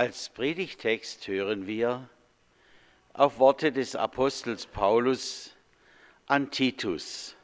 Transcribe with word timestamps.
Als 0.00 0.30
Predigtext 0.30 1.28
hören 1.28 1.66
wir 1.66 2.08
auf 3.12 3.38
Worte 3.38 3.70
des 3.70 3.94
Apostels 3.96 4.64
Paulus 4.64 5.54
an 6.24 6.50
Titus, 6.50 7.36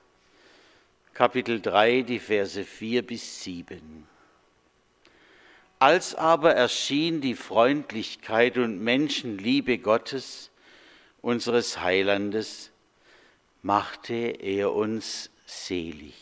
Kapitel 1.12 1.60
3, 1.60 2.00
die 2.00 2.18
Verse 2.18 2.64
4 2.64 3.06
bis 3.06 3.44
7. 3.44 4.08
Als 5.80 6.14
aber 6.14 6.54
erschien 6.54 7.20
die 7.20 7.34
Freundlichkeit 7.34 8.56
und 8.56 8.80
Menschenliebe 8.80 9.76
Gottes, 9.76 10.50
unseres 11.20 11.82
Heilandes, 11.82 12.70
machte 13.60 14.14
er 14.14 14.72
uns 14.72 15.28
selig. 15.44 16.14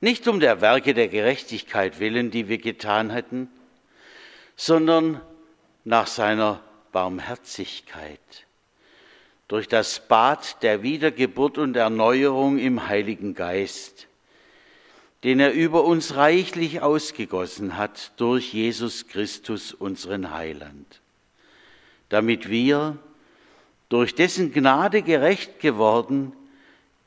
Nicht 0.00 0.26
um 0.28 0.40
der 0.40 0.62
Werke 0.62 0.94
der 0.94 1.08
Gerechtigkeit 1.08 2.00
willen, 2.00 2.30
die 2.30 2.48
wir 2.48 2.56
getan 2.56 3.10
hätten, 3.10 3.50
sondern 4.56 5.20
nach 5.84 6.06
seiner 6.06 6.60
Barmherzigkeit. 6.92 8.20
Durch 9.48 9.68
das 9.68 10.06
Bad 10.08 10.62
der 10.62 10.82
Wiedergeburt 10.82 11.58
und 11.58 11.76
Erneuerung 11.76 12.58
im 12.58 12.88
Heiligen 12.88 13.34
Geist, 13.34 14.06
den 15.22 15.40
er 15.40 15.52
über 15.52 15.84
uns 15.84 16.16
reichlich 16.16 16.82
ausgegossen 16.82 17.76
hat 17.76 18.12
durch 18.16 18.52
Jesus 18.52 19.08
Christus, 19.08 19.72
unseren 19.72 20.32
Heiland, 20.32 21.00
damit 22.08 22.48
wir, 22.48 22.98
durch 23.88 24.14
dessen 24.14 24.52
Gnade 24.52 25.02
gerecht 25.02 25.60
geworden, 25.60 26.32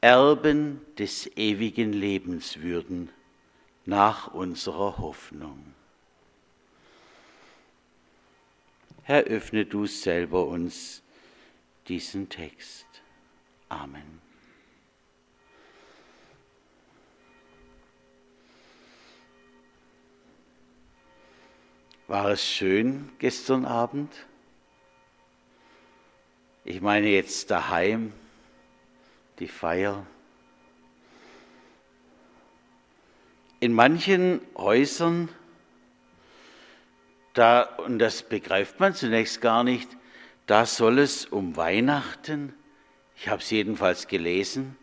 Erben 0.02 0.82
des 0.98 1.28
ewigen 1.38 1.92
Lebens 1.92 2.62
würden, 2.62 3.10
nach 3.86 4.34
unserer 4.34 5.00
Hoffnung. 5.00 5.77
Herr, 9.08 9.24
öffne 9.24 9.64
du 9.64 9.86
selber 9.86 10.48
uns 10.48 11.02
diesen 11.88 12.28
Text. 12.28 12.86
Amen. 13.70 14.20
War 22.08 22.32
es 22.32 22.46
schön 22.46 23.10
gestern 23.18 23.64
Abend? 23.64 24.14
Ich 26.66 26.82
meine 26.82 27.08
jetzt 27.08 27.50
daheim, 27.50 28.12
die 29.40 29.48
Feier. 29.48 30.06
In 33.62 33.72
manchen 33.72 34.42
Häusern 34.58 35.30
da, 37.38 37.62
und 37.62 38.00
das 38.00 38.24
begreift 38.24 38.80
man 38.80 38.94
zunächst 38.94 39.42
gar 39.42 39.64
nicht, 39.64 39.90
da 40.46 40.66
soll 40.66 41.00
es 41.00 41.26
um 41.26 41.56
Weihnachten, 41.58 42.54
ich 43.16 43.28
habe 43.30 43.42
es 43.42 43.50
jedenfalls 43.50 44.08
gelesen, 44.08 44.76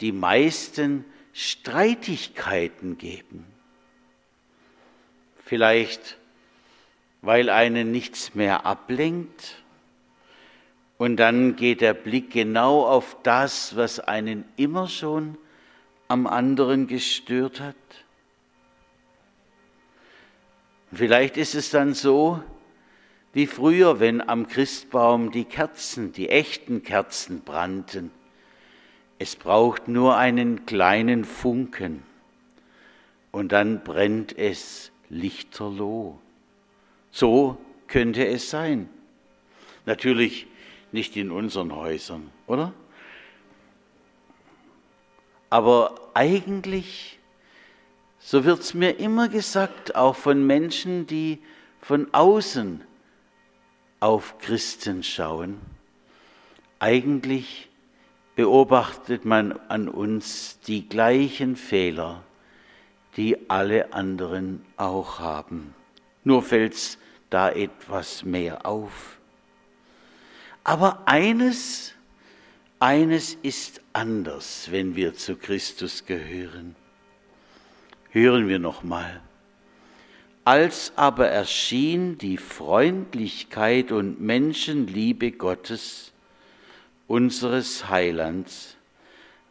die 0.00 0.12
meisten 0.12 1.04
Streitigkeiten 1.32 2.98
geben. 2.98 3.44
Vielleicht, 5.44 6.18
weil 7.22 7.50
einen 7.50 7.90
nichts 7.90 8.34
mehr 8.34 8.64
ablenkt 8.66 9.62
und 10.98 11.16
dann 11.16 11.56
geht 11.56 11.80
der 11.80 11.94
Blick 11.94 12.30
genau 12.30 12.86
auf 12.86 13.16
das, 13.22 13.76
was 13.76 14.00
einen 14.00 14.44
immer 14.56 14.88
schon 14.88 15.38
am 16.08 16.26
anderen 16.26 16.86
gestört 16.86 17.60
hat. 17.60 17.76
Vielleicht 20.92 21.36
ist 21.36 21.54
es 21.54 21.70
dann 21.70 21.94
so 21.94 22.42
wie 23.32 23.46
früher, 23.46 24.00
wenn 24.00 24.26
am 24.26 24.48
Christbaum 24.48 25.30
die 25.30 25.44
Kerzen, 25.44 26.12
die 26.12 26.28
echten 26.28 26.82
Kerzen 26.82 27.42
brannten. 27.42 28.10
Es 29.18 29.36
braucht 29.36 29.88
nur 29.88 30.16
einen 30.16 30.64
kleinen 30.64 31.24
Funken 31.24 32.02
und 33.32 33.52
dann 33.52 33.84
brennt 33.84 34.36
es 34.36 34.90
lichterloh. 35.10 36.18
So 37.10 37.58
könnte 37.86 38.26
es 38.26 38.48
sein. 38.48 38.88
Natürlich 39.86 40.46
nicht 40.92 41.16
in 41.16 41.30
unseren 41.30 41.74
Häusern, 41.74 42.30
oder? 42.46 42.72
Aber 45.50 46.10
eigentlich 46.14 47.17
so 48.30 48.44
wird 48.44 48.60
es 48.60 48.74
mir 48.74 48.98
immer 48.98 49.30
gesagt, 49.30 49.94
auch 49.94 50.14
von 50.14 50.46
Menschen, 50.46 51.06
die 51.06 51.38
von 51.80 52.12
außen 52.12 52.84
auf 54.00 54.36
Christen 54.36 55.02
schauen. 55.02 55.58
Eigentlich 56.78 57.70
beobachtet 58.36 59.24
man 59.24 59.52
an 59.68 59.88
uns 59.88 60.60
die 60.66 60.86
gleichen 60.86 61.56
Fehler, 61.56 62.22
die 63.16 63.48
alle 63.48 63.94
anderen 63.94 64.62
auch 64.76 65.20
haben. 65.20 65.74
Nur 66.22 66.42
fällt 66.42 66.98
da 67.30 67.48
etwas 67.48 68.24
mehr 68.24 68.66
auf. 68.66 69.18
Aber 70.64 71.00
eines, 71.06 71.94
eines 72.78 73.38
ist 73.40 73.80
anders, 73.94 74.70
wenn 74.70 74.96
wir 74.96 75.14
zu 75.14 75.34
Christus 75.34 76.04
gehören. 76.04 76.76
Hören 78.10 78.48
wir 78.48 78.58
nochmal. 78.58 79.20
Als 80.44 80.92
aber 80.96 81.28
erschien 81.28 82.16
die 82.16 82.38
Freundlichkeit 82.38 83.92
und 83.92 84.18
Menschenliebe 84.20 85.32
Gottes, 85.32 86.12
unseres 87.06 87.90
Heilands, 87.90 88.76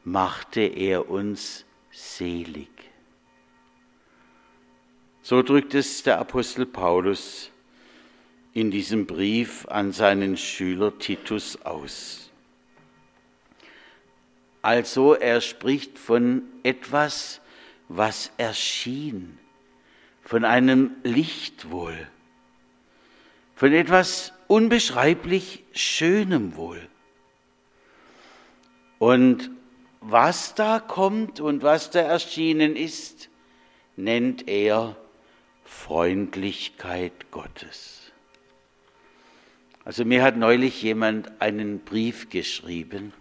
machte 0.04 0.62
er 0.62 1.10
uns 1.10 1.66
selig. 1.92 2.70
So 5.22 5.44
drückt 5.44 5.76
es 5.76 6.02
der 6.02 6.18
Apostel 6.18 6.66
Paulus 6.66 7.52
in 8.54 8.72
diesem 8.72 9.06
Brief 9.06 9.68
an 9.68 9.92
seinen 9.92 10.36
Schüler 10.36 10.98
Titus 10.98 11.62
aus. 11.64 12.32
Also 14.64 15.14
er 15.14 15.42
spricht 15.42 16.00
von 16.00 16.42
etwas, 16.64 17.40
was 17.88 18.32
erschien, 18.38 19.40
von 20.22 20.44
einem 20.44 20.92
Licht 21.04 21.72
wohl, 21.72 22.08
von 23.56 23.74
etwas 23.74 24.34
unbeschreiblich 24.48 25.64
Schönem 25.72 26.56
wohl. 26.56 26.88
Und 29.00 29.52
was 30.02 30.56
da 30.56 30.80
kommt 30.80 31.40
und 31.40 31.64
was 31.64 31.90
da 31.90 32.00
erschienen 32.00 32.76
ist, 32.76 33.30
nennt 33.96 34.48
er 34.48 34.96
Freundlichkeit 35.64 37.32
Gottes. 37.32 38.12
Also 39.86 40.04
mir 40.04 40.24
hat 40.24 40.36
neulich 40.36 40.82
jemand 40.82 41.42
einen 41.42 41.80
Brief 41.80 42.30
geschrieben 42.30 43.14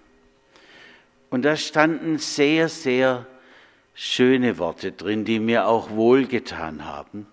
und 1.31 1.43
da 1.43 1.57
standen 1.57 2.19
sehr, 2.19 2.69
sehr 2.69 3.27
schöne 3.97 4.59
Worte 4.59 4.93
drin, 4.93 5.25
die 5.25 5.41
mir 5.41 5.67
auch 5.67 5.91
wohlgetan 5.91 6.85
haben. 6.85 7.27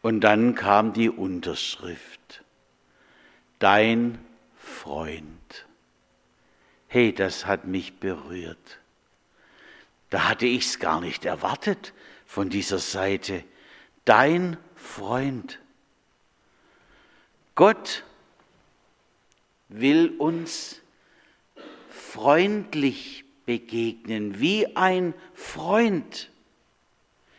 Und 0.00 0.20
dann 0.20 0.54
kam 0.54 0.92
die 0.92 1.10
Unterschrift. 1.10 2.42
Dein 3.58 4.24
Freund. 4.56 5.66
Hey, 6.86 7.12
das 7.12 7.46
hat 7.46 7.66
mich 7.66 7.94
berührt. 7.94 8.78
Da 10.10 10.28
hatte 10.28 10.46
ich 10.46 10.66
es 10.66 10.78
gar 10.78 11.00
nicht 11.00 11.24
erwartet 11.24 11.92
von 12.24 12.48
dieser 12.48 12.78
Seite. 12.78 13.44
Dein 14.04 14.56
Freund. 14.76 15.58
Gott 17.54 18.04
will 19.68 20.14
uns 20.18 20.80
freundlich 21.90 23.24
begegnen, 23.46 24.40
wie 24.40 24.76
ein 24.76 25.14
Freund. 25.34 26.30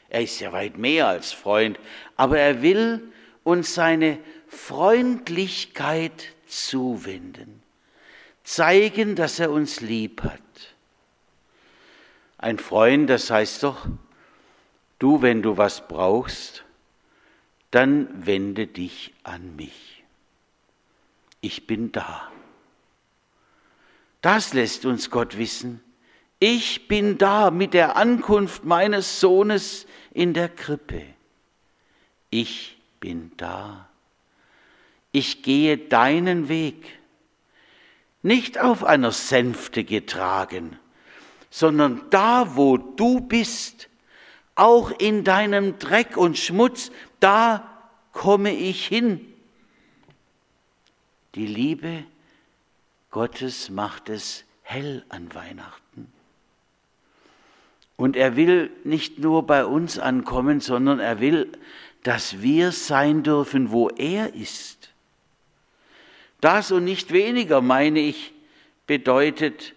Er 0.10 0.22
ist 0.22 0.40
ja 0.40 0.52
weit 0.52 0.78
mehr 0.78 1.08
als 1.08 1.32
Freund, 1.32 1.80
aber 2.16 2.40
er 2.40 2.62
will 2.62 3.12
uns 3.44 3.74
seine 3.74 4.20
Freundlichkeit 4.48 6.30
zuwenden, 6.48 7.64
zeigen, 8.44 9.16
dass 9.16 9.40
er 9.40 9.52
uns 9.52 9.82
lieb 9.82 10.24
hat. 10.24 10.40
Ein 12.38 12.60
Freund, 12.60 13.10
das 13.10 13.30
heißt 13.32 13.64
doch, 13.64 13.88
du, 15.00 15.22
wenn 15.22 15.42
du 15.42 15.58
was 15.58 15.88
brauchst, 15.88 16.64
dann 17.72 18.26
wende 18.26 18.68
dich 18.68 19.14
an 19.24 19.56
mich. 19.56 20.04
Ich 21.42 21.66
bin 21.66 21.92
da. 21.92 22.30
Das 24.22 24.54
lässt 24.54 24.86
uns 24.86 25.10
Gott 25.10 25.38
wissen 25.38 25.82
ich 26.44 26.90
bin 26.90 27.18
da 27.18 27.52
mit 27.52 27.74
der 27.74 27.96
Ankunft 27.96 28.66
meines 28.66 29.22
Sohnes 29.22 29.88
in 30.12 30.34
der 30.34 30.50
Krippe. 30.50 31.06
Ich 32.32 32.78
bin 33.00 33.32
da. 33.38 33.88
Ich 35.14 35.42
gehe 35.42 35.78
deinen 35.78 36.50
Weg, 36.50 37.00
nicht 38.24 38.60
auf 38.60 38.84
einer 38.84 39.14
Sänfte 39.14 39.86
getragen, 39.86 40.78
sondern 41.50 42.02
da, 42.10 42.58
wo 42.58 42.76
du 42.76 43.22
bist, 43.22 43.88
auch 44.56 44.92
in 44.92 45.24
deinem 45.24 45.80
Dreck 45.80 46.18
und 46.18 46.38
Schmutz, 46.38 46.92
da 47.22 47.66
komme 48.12 48.54
ich 48.54 48.86
hin. 48.86 49.34
Die 51.36 51.48
Liebe 51.48 52.04
Gottes 53.12 53.70
macht 53.70 54.10
es 54.10 54.44
hell 54.64 55.06
an 55.08 55.34
Weihnachten. 55.34 56.12
Und 57.96 58.16
er 58.16 58.36
will 58.36 58.72
nicht 58.84 59.20
nur 59.20 59.46
bei 59.46 59.66
uns 59.66 60.00
ankommen, 60.00 60.60
sondern 60.60 61.00
er 61.00 61.20
will, 61.20 61.52
dass 62.04 62.42
wir 62.42 62.72
sein 62.72 63.24
dürfen, 63.24 63.72
wo 63.72 63.90
er 63.90 64.34
ist. 64.34 64.90
Das 66.42 66.72
und 66.72 66.84
nicht 66.84 67.14
weniger, 67.14 67.62
meine 67.62 68.00
ich, 68.00 68.34
bedeutet 68.86 69.74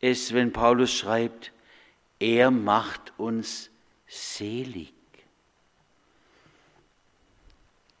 es, 0.00 0.32
wenn 0.32 0.52
Paulus 0.52 0.92
schreibt, 0.92 1.52
er 2.20 2.50
macht 2.50 3.12
uns 3.16 3.70
selig. 4.06 4.92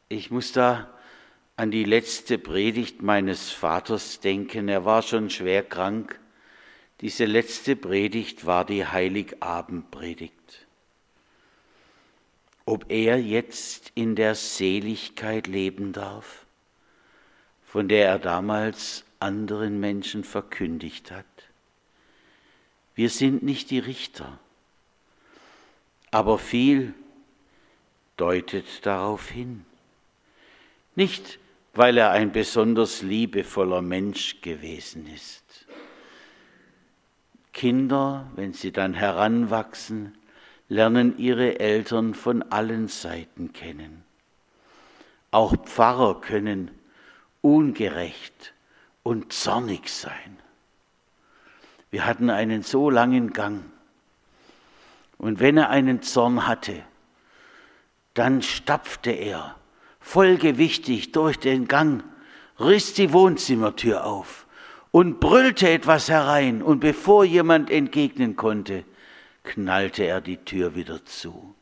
Ich 0.08 0.30
muss 0.30 0.52
da 0.52 0.88
an 1.56 1.70
die 1.70 1.84
letzte 1.84 2.38
Predigt 2.38 3.02
meines 3.02 3.50
Vaters 3.50 4.20
denken. 4.20 4.68
Er 4.68 4.84
war 4.84 5.02
schon 5.02 5.28
schwer 5.28 5.62
krank. 5.62 6.18
Diese 7.00 7.26
letzte 7.26 7.76
Predigt 7.76 8.44
war 8.44 8.64
die 8.64 8.84
Heiligabendpredigt. 8.86 10.66
Ob 12.64 12.90
er 12.90 13.20
jetzt 13.20 13.92
in 13.94 14.16
der 14.16 14.34
Seligkeit 14.34 15.46
leben 15.46 15.92
darf, 15.92 16.44
von 17.64 17.88
der 17.88 18.08
er 18.08 18.18
damals 18.18 19.04
anderen 19.20 19.78
Menschen 19.78 20.24
verkündigt 20.24 21.10
hat. 21.10 21.24
Wir 22.94 23.10
sind 23.10 23.42
nicht 23.42 23.70
die 23.70 23.78
Richter, 23.78 24.38
aber 26.10 26.38
viel 26.38 26.94
deutet 28.16 28.84
darauf 28.84 29.28
hin. 29.28 29.64
Nicht, 30.96 31.38
weil 31.74 31.96
er 31.96 32.10
ein 32.10 32.32
besonders 32.32 33.02
liebevoller 33.02 33.82
Mensch 33.82 34.40
gewesen 34.40 35.06
ist. 35.14 35.67
Kinder, 37.58 38.24
wenn 38.36 38.52
sie 38.52 38.70
dann 38.70 38.94
heranwachsen, 38.94 40.16
lernen 40.68 41.18
ihre 41.18 41.58
Eltern 41.58 42.14
von 42.14 42.44
allen 42.52 42.86
Seiten 42.86 43.52
kennen. 43.52 44.04
Auch 45.32 45.56
Pfarrer 45.64 46.20
können 46.20 46.70
ungerecht 47.40 48.54
und 49.02 49.32
zornig 49.32 49.90
sein. 49.90 50.38
Wir 51.90 52.06
hatten 52.06 52.30
einen 52.30 52.62
so 52.62 52.90
langen 52.90 53.32
Gang. 53.32 53.64
Und 55.16 55.40
wenn 55.40 55.56
er 55.56 55.68
einen 55.68 56.00
Zorn 56.00 56.46
hatte, 56.46 56.84
dann 58.14 58.40
stapfte 58.40 59.10
er 59.10 59.56
folgewichtig 59.98 61.10
durch 61.10 61.40
den 61.40 61.66
Gang, 61.66 62.04
riss 62.60 62.94
die 62.94 63.12
Wohnzimmertür 63.12 64.04
auf 64.04 64.46
und 64.98 65.20
brüllte 65.20 65.68
etwas 65.68 66.08
herein, 66.08 66.60
und 66.60 66.80
bevor 66.80 67.24
jemand 67.24 67.70
entgegnen 67.70 68.34
konnte, 68.34 68.84
knallte 69.44 70.02
er 70.02 70.20
die 70.20 70.38
Tür 70.38 70.74
wieder 70.74 71.04
zu. 71.04 71.54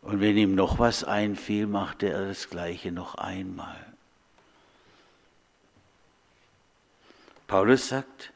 Und 0.00 0.22
wenn 0.22 0.38
ihm 0.38 0.54
noch 0.54 0.78
was 0.78 1.04
einfiel, 1.04 1.66
machte 1.66 2.08
er 2.08 2.28
das 2.28 2.48
gleiche 2.48 2.92
noch 2.92 3.16
einmal. 3.16 3.76
Paulus 7.46 7.88
sagt, 7.88 8.32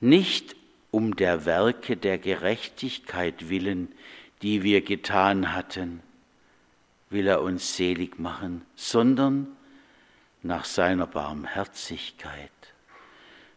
nicht 0.00 0.56
um 0.90 1.14
der 1.14 1.44
Werke 1.44 1.96
der 1.96 2.18
Gerechtigkeit 2.18 3.50
willen, 3.50 3.86
die 4.42 4.64
wir 4.64 4.80
getan 4.80 5.54
hatten, 5.54 6.00
will 7.08 7.28
er 7.28 7.40
uns 7.40 7.76
selig 7.76 8.18
machen, 8.18 8.62
sondern 8.74 9.46
nach 10.42 10.64
seiner 10.64 11.06
Barmherzigkeit. 11.06 12.50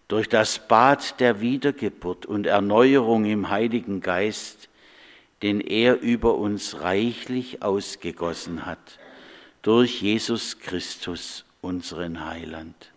Durch 0.07 0.30
das 0.30 0.68
Bad 0.68 1.19
der 1.19 1.42
Wiedergeburt 1.42 2.25
und 2.25 2.45
Erneuerung 2.45 3.25
im 3.25 3.50
Heiligen 3.50 4.01
Geist, 4.01 4.69
den 5.42 5.59
er 5.62 6.00
über 6.00 6.36
uns 6.36 6.81
reichlich 6.81 7.62
ausgegossen 7.62 8.65
hat, 8.65 9.00
durch 9.62 10.01
Jesus 10.01 10.59
Christus, 10.59 11.44
unseren 11.62 12.25
Heiland. 12.25 12.92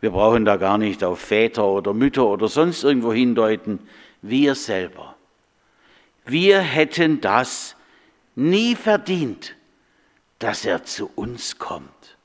Wir 0.00 0.10
brauchen 0.10 0.44
da 0.44 0.56
gar 0.56 0.78
nicht 0.78 1.04
auf 1.04 1.20
Väter 1.20 1.66
oder 1.66 1.92
Mütter 1.92 2.26
oder 2.26 2.48
sonst 2.48 2.84
irgendwo 2.84 3.12
hindeuten, 3.12 3.80
wir 4.22 4.54
selber. 4.54 5.16
Wir 6.24 6.60
hätten 6.60 7.20
das 7.20 7.76
nie 8.34 8.76
verdient, 8.76 9.54
dass 10.38 10.64
er 10.64 10.84
zu 10.84 11.10
uns 11.14 11.58
kommt. 11.58 12.16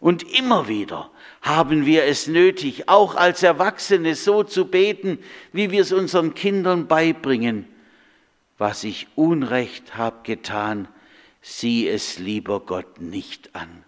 Und 0.00 0.22
immer 0.38 0.68
wieder 0.68 1.10
haben 1.42 1.84
wir 1.86 2.04
es 2.04 2.26
nötig, 2.26 2.88
auch 2.88 3.14
als 3.14 3.42
Erwachsene 3.42 4.14
so 4.14 4.44
zu 4.44 4.66
beten, 4.66 5.18
wie 5.52 5.70
wir 5.70 5.82
es 5.82 5.92
unseren 5.92 6.34
Kindern 6.34 6.86
beibringen. 6.86 7.66
Was 8.58 8.84
ich 8.84 9.08
Unrecht 9.16 9.96
hab 9.96 10.24
getan, 10.24 10.88
sieh 11.42 11.88
es 11.88 12.18
lieber 12.18 12.60
Gott 12.60 13.00
nicht 13.00 13.54
an. 13.54 13.84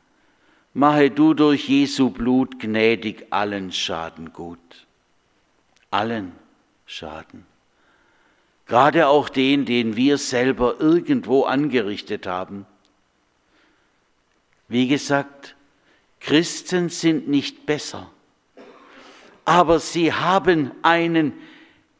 Mache 0.74 1.10
du 1.10 1.34
durch 1.34 1.68
Jesu 1.68 2.10
Blut 2.10 2.60
gnädig 2.60 3.26
allen 3.30 3.72
Schaden 3.72 4.32
gut. 4.32 4.86
Allen 5.90 6.32
Schaden 6.86 7.46
gerade 8.70 9.08
auch 9.08 9.28
den, 9.28 9.64
den 9.64 9.96
wir 9.96 10.16
selber 10.16 10.76
irgendwo 10.78 11.42
angerichtet 11.42 12.28
haben. 12.28 12.66
Wie 14.68 14.86
gesagt, 14.86 15.56
Christen 16.20 16.90
sind 16.90 17.28
nicht 17.28 17.66
besser, 17.66 18.10
aber 19.44 19.80
sie 19.80 20.12
haben 20.12 20.70
einen, 20.82 21.32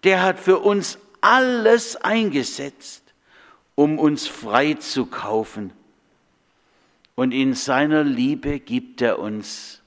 der 0.05 0.23
hat 0.23 0.39
für 0.39 0.59
uns 0.59 0.99
alles 1.21 1.97
eingesetzt, 1.97 3.03
um 3.75 3.99
uns 3.99 4.27
frei 4.29 4.75
zu 4.75 5.07
kaufen. 5.07 5.73
Und 7.15 7.33
in 7.33 7.55
seiner 7.55 8.05
Liebe 8.05 8.61
gibt 8.61 9.03
er 9.03 9.19
uns, 9.19 9.83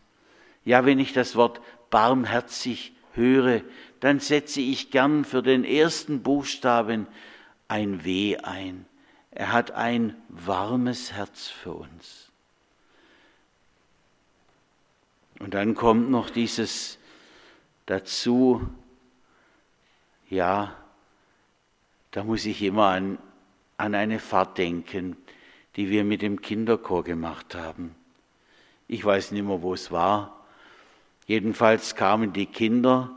ja, 0.66 0.86
wenn 0.86 1.00
ich 1.00 1.14
das 1.14 1.36
Wort 1.36 1.62
barmherzig 1.90 2.94
höre, 3.14 3.62
dann 4.00 4.20
setze 4.20 4.62
ich 4.62 4.92
gern 4.92 5.26
für 5.26 5.42
den 5.42 5.64
ersten 5.64 6.22
Buchstaben 6.22 7.08
ein 7.68 8.04
W 8.04 8.38
ein. 8.38 8.86
Er 9.32 9.52
hat 9.52 9.72
ein 9.72 10.16
warmes 10.30 11.14
Herz 11.14 11.48
für 11.48 11.74
uns. 11.74 12.33
Und 15.40 15.54
dann 15.54 15.76
kommt 15.76 16.10
noch 16.10 16.30
dieses 16.30 16.98
dazu, 17.86 18.68
ja, 20.30 20.76
da 22.12 22.24
muss 22.24 22.46
ich 22.46 22.62
immer 22.62 22.88
an, 22.88 23.18
an 23.78 23.96
eine 23.96 24.20
Fahrt 24.20 24.58
denken, 24.58 25.18
die 25.76 25.90
wir 25.90 26.04
mit 26.04 26.22
dem 26.22 26.42
Kinderchor 26.42 27.04
gemacht 27.04 27.56
haben. 27.56 27.96
Ich 28.88 29.04
weiß 29.04 29.32
nicht 29.32 29.44
mehr, 29.44 29.62
wo 29.62 29.74
es 29.74 29.92
war. 29.92 30.46
Jedenfalls 31.26 31.96
kamen 31.96 32.34
die 32.34 32.46
Kinder 32.46 33.16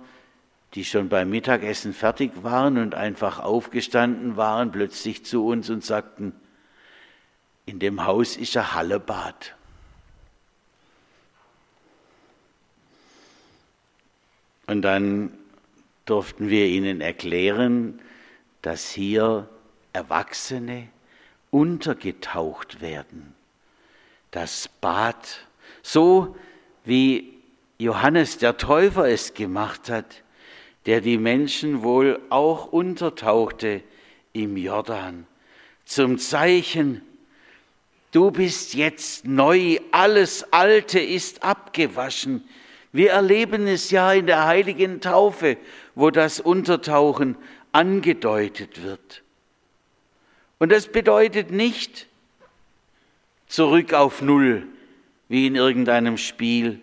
die 0.76 0.84
schon 0.84 1.08
beim 1.08 1.30
Mittagessen 1.30 1.94
fertig 1.94 2.32
waren 2.42 2.76
und 2.76 2.94
einfach 2.94 3.38
aufgestanden 3.38 4.36
waren, 4.36 4.70
plötzlich 4.70 5.24
zu 5.24 5.46
uns 5.46 5.70
und 5.70 5.82
sagten, 5.82 6.34
in 7.64 7.78
dem 7.78 8.04
Haus 8.04 8.36
ist 8.36 8.56
ein 8.58 8.74
Hallebad. 8.74 9.56
Und 14.66 14.82
dann 14.82 15.32
durften 16.04 16.48
wir 16.48 16.66
ihnen 16.66 17.00
erklären, 17.00 18.00
dass 18.62 18.90
hier 18.90 19.48
Erwachsene 19.92 20.88
untergetaucht 21.50 22.80
werden. 22.80 23.34
Das 24.30 24.68
Bad, 24.80 25.46
so 25.82 26.36
wie 26.84 27.32
Johannes 27.78 28.38
der 28.38 28.56
Täufer 28.56 29.08
es 29.08 29.34
gemacht 29.34 29.88
hat, 29.88 30.22
der 30.86 31.00
die 31.00 31.18
Menschen 31.18 31.82
wohl 31.82 32.20
auch 32.30 32.72
untertauchte 32.72 33.82
im 34.32 34.56
Jordan, 34.56 35.26
zum 35.84 36.18
Zeichen, 36.18 37.02
du 38.12 38.30
bist 38.30 38.74
jetzt 38.74 39.24
neu, 39.24 39.78
alles 39.92 40.52
Alte 40.52 40.98
ist 41.00 41.42
abgewaschen. 41.42 42.48
Wir 42.96 43.10
erleben 43.10 43.66
es 43.66 43.90
ja 43.90 44.10
in 44.14 44.26
der 44.26 44.46
heiligen 44.46 45.02
Taufe, 45.02 45.58
wo 45.94 46.10
das 46.10 46.40
Untertauchen 46.40 47.36
angedeutet 47.70 48.82
wird. 48.82 49.22
Und 50.58 50.72
das 50.72 50.88
bedeutet 50.88 51.50
nicht 51.50 52.06
zurück 53.48 53.92
auf 53.92 54.22
Null, 54.22 54.66
wie 55.28 55.46
in 55.46 55.56
irgendeinem 55.56 56.16
Spiel. 56.16 56.80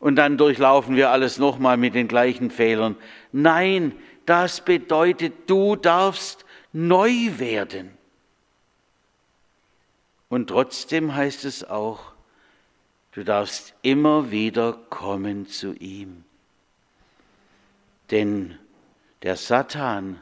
Und 0.00 0.16
dann 0.16 0.36
durchlaufen 0.36 0.96
wir 0.96 1.08
alles 1.08 1.38
nochmal 1.38 1.78
mit 1.78 1.94
den 1.94 2.08
gleichen 2.08 2.50
Fehlern. 2.50 2.94
Nein, 3.32 3.94
das 4.26 4.62
bedeutet, 4.62 5.32
du 5.46 5.76
darfst 5.76 6.44
neu 6.74 7.38
werden. 7.38 7.90
Und 10.28 10.48
trotzdem 10.48 11.14
heißt 11.14 11.46
es 11.46 11.64
auch, 11.64 12.11
du 13.12 13.24
darfst 13.24 13.74
immer 13.82 14.30
wieder 14.30 14.72
kommen 14.90 15.46
zu 15.46 15.74
ihm. 15.74 16.24
Denn 18.10 18.58
der 19.22 19.36
Satan, 19.36 20.18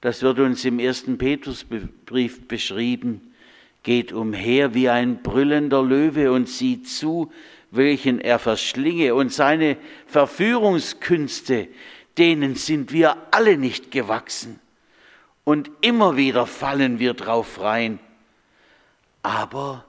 das 0.00 0.22
wird 0.22 0.38
uns 0.38 0.64
im 0.64 0.78
ersten 0.78 1.18
Petrusbrief 1.18 2.48
beschrieben, 2.48 3.32
geht 3.82 4.12
umher 4.12 4.74
wie 4.74 4.88
ein 4.88 5.22
brüllender 5.22 5.82
Löwe 5.82 6.32
und 6.32 6.48
sieht 6.48 6.88
zu, 6.88 7.32
welchen 7.70 8.20
er 8.20 8.38
verschlinge. 8.38 9.14
Und 9.14 9.32
seine 9.32 9.76
Verführungskünste, 10.06 11.68
denen 12.18 12.54
sind 12.54 12.92
wir 12.92 13.16
alle 13.30 13.56
nicht 13.56 13.90
gewachsen. 13.90 14.60
Und 15.44 15.70
immer 15.80 16.16
wieder 16.16 16.46
fallen 16.46 16.98
wir 16.98 17.14
drauf 17.14 17.60
rein. 17.60 17.98
Aber 19.22 19.84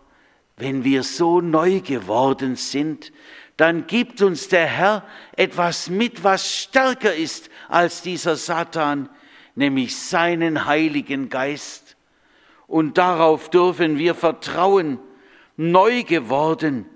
wenn 0.58 0.84
wir 0.84 1.04
so 1.04 1.42
neu 1.42 1.80
geworden 1.80 2.56
sind, 2.56 3.12
dann 3.58 3.88
gibt 3.88 4.22
uns 4.22 4.48
der 4.48 4.66
Herr 4.66 5.08
etwas 5.36 5.90
mit, 5.90 6.24
was 6.24 6.52
stärker 6.52 7.14
ist 7.14 7.50
als 7.70 8.02
dieser 8.02 8.36
Satan, 8.36 9.10
nämlich 9.56 9.96
seinen 9.96 10.66
Heiligen 10.66 11.30
Geist. 11.30 11.96
Und 12.68 12.98
darauf 12.98 13.50
dürfen 13.50 13.98
wir 13.98 14.16
vertrauen, 14.16 15.00
neu 15.56 16.04
geworden 16.04 16.88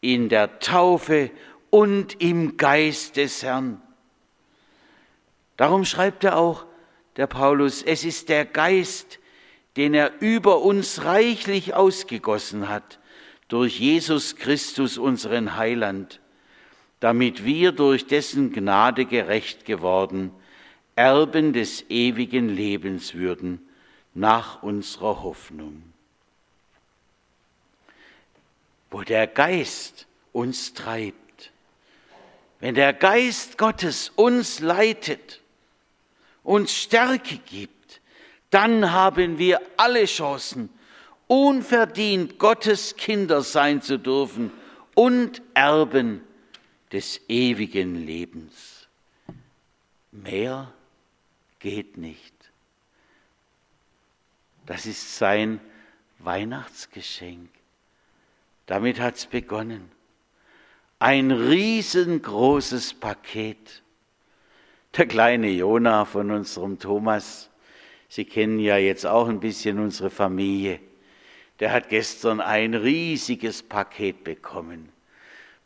in 0.00 0.28
der 0.28 0.58
Taufe 0.58 1.30
und 1.70 2.20
im 2.20 2.56
Geist 2.56 3.16
des 3.16 3.42
Herrn. 3.42 3.80
Darum 5.56 5.84
schreibt 5.84 6.24
er 6.24 6.36
auch, 6.36 6.66
der 7.16 7.28
Paulus, 7.28 7.82
es 7.82 8.04
ist 8.04 8.28
der 8.28 8.44
Geist, 8.44 9.20
den 9.76 9.94
er 9.94 10.20
über 10.20 10.62
uns 10.62 11.04
reichlich 11.04 11.74
ausgegossen 11.74 12.68
hat, 12.68 12.98
durch 13.48 13.78
Jesus 13.78 14.36
Christus, 14.36 14.98
unseren 14.98 15.56
Heiland, 15.56 16.20
damit 17.00 17.44
wir 17.44 17.72
durch 17.72 18.06
dessen 18.06 18.52
Gnade 18.52 19.04
gerecht 19.04 19.64
geworden, 19.64 20.32
Erben 20.96 21.52
des 21.52 21.90
ewigen 21.90 22.48
Lebens 22.48 23.14
würden, 23.14 23.60
nach 24.14 24.62
unserer 24.62 25.22
Hoffnung. 25.22 25.82
Wo 28.90 29.02
der 29.02 29.26
Geist 29.26 30.06
uns 30.32 30.72
treibt, 30.72 31.50
wenn 32.60 32.76
der 32.76 32.92
Geist 32.92 33.58
Gottes 33.58 34.12
uns 34.14 34.60
leitet, 34.60 35.40
uns 36.44 36.72
Stärke 36.72 37.38
gibt, 37.38 37.83
dann 38.54 38.92
haben 38.92 39.38
wir 39.38 39.60
alle 39.76 40.04
Chancen, 40.04 40.70
unverdient 41.26 42.38
Gottes 42.38 42.94
Kinder 42.96 43.42
sein 43.42 43.82
zu 43.82 43.98
dürfen 43.98 44.52
und 44.94 45.42
Erben 45.54 46.22
des 46.92 47.20
ewigen 47.28 48.06
Lebens. 48.06 48.86
Mehr 50.12 50.72
geht 51.58 51.98
nicht. 51.98 52.32
Das 54.66 54.86
ist 54.86 55.18
sein 55.18 55.60
Weihnachtsgeschenk. 56.20 57.50
Damit 58.66 59.00
hat 59.00 59.16
es 59.16 59.26
begonnen. 59.26 59.90
Ein 61.00 61.32
riesengroßes 61.32 62.94
Paket. 62.94 63.82
Der 64.96 65.06
kleine 65.06 65.48
Jona 65.48 66.04
von 66.04 66.30
unserem 66.30 66.78
Thomas, 66.78 67.50
Sie 68.14 68.24
kennen 68.24 68.60
ja 68.60 68.76
jetzt 68.76 69.06
auch 69.06 69.28
ein 69.28 69.40
bisschen 69.40 69.80
unsere 69.80 70.08
Familie, 70.08 70.78
der 71.58 71.72
hat 71.72 71.88
gestern 71.88 72.40
ein 72.40 72.74
riesiges 72.74 73.64
Paket 73.64 74.22
bekommen. 74.22 74.90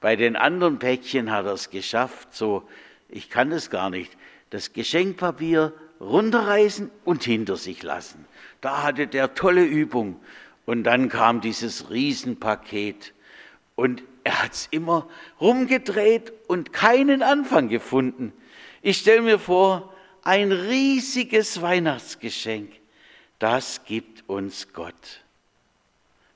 Bei 0.01 0.17
den 0.17 0.35
anderen 0.35 0.79
Päckchen 0.79 1.31
hat 1.31 1.45
er 1.45 1.53
es 1.53 1.69
geschafft, 1.69 2.35
so, 2.35 2.67
ich 3.11 3.29
kann 3.29 3.51
das 3.51 3.69
gar 3.69 3.91
nicht, 3.91 4.17
das 4.49 4.73
Geschenkpapier 4.73 5.75
runterreißen 6.01 6.91
und 7.05 7.23
hinter 7.23 7.57
sich 7.57 7.83
lassen. 7.83 8.25
Da 8.63 8.83
hatte 8.83 9.09
der 9.09 9.35
tolle 9.35 9.65
Übung. 9.65 10.19
Und 10.65 10.85
dann 10.85 11.11
kam 11.11 11.43
dieses 11.43 11.91
Riesenpaket. 11.91 13.13
Und 13.75 14.03
er 14.25 14.43
hat 14.43 14.55
es 14.55 14.69
immer 14.71 15.07
rumgedreht 15.39 16.33
und 16.47 16.73
keinen 16.73 17.23
Anfang 17.23 17.69
gefunden. 17.69 18.33
Ich 18.81 18.97
stelle 18.97 19.21
mir 19.21 19.39
vor, 19.39 19.93
ein 20.29 20.53
riesiges 20.53 21.63
Weihnachtsgeschenk, 21.63 22.71
das 23.39 23.87
gibt 23.87 24.29
uns 24.29 24.75
Gott. 24.75 25.25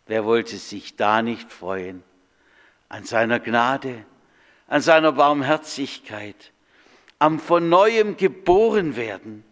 Wer 0.06 0.24
wollte 0.24 0.56
sich 0.56 0.96
da 0.96 1.20
nicht 1.20 1.52
freuen? 1.52 2.02
An 2.88 3.04
seiner 3.04 3.38
Gnade, 3.38 4.06
an 4.66 4.80
seiner 4.80 5.12
Barmherzigkeit, 5.12 6.52
am 7.18 7.38
von 7.38 7.68
neuem 7.68 8.16
geboren 8.16 8.96
werden. 8.96 9.44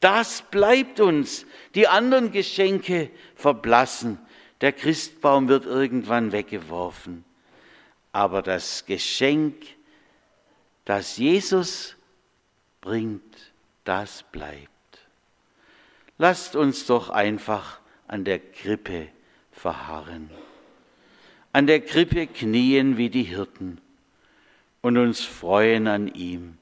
Das 0.00 0.42
bleibt 0.50 0.98
uns. 0.98 1.46
Die 1.76 1.86
anderen 1.86 2.32
Geschenke 2.32 3.08
verblassen. 3.36 4.18
Der 4.62 4.72
Christbaum 4.72 5.46
wird 5.46 5.64
irgendwann 5.64 6.32
weggeworfen. 6.32 7.24
Aber 8.10 8.42
das 8.42 8.84
Geschenk, 8.84 9.54
das 10.84 11.18
Jesus 11.18 11.94
bringt, 12.80 13.49
das 13.84 14.22
bleibt. 14.24 14.70
Lasst 16.18 16.56
uns 16.56 16.86
doch 16.86 17.08
einfach 17.10 17.80
an 18.06 18.24
der 18.24 18.38
Krippe 18.38 19.08
verharren, 19.52 20.30
an 21.52 21.66
der 21.66 21.80
Krippe 21.80 22.26
knien 22.26 22.96
wie 22.96 23.10
die 23.10 23.22
Hirten 23.22 23.80
und 24.82 24.96
uns 24.96 25.20
freuen 25.20 25.86
an 25.86 26.08
ihm 26.08 26.58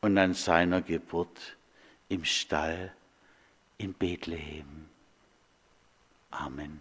und 0.00 0.18
an 0.18 0.34
seiner 0.34 0.82
Geburt 0.82 1.56
im 2.08 2.24
Stall 2.24 2.92
in 3.78 3.94
Bethlehem. 3.94 4.86
Amen. 6.30 6.80